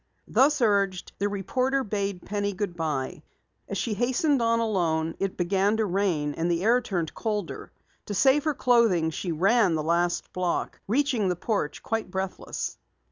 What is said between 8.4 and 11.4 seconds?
her clothing, she ran the last block, reaching the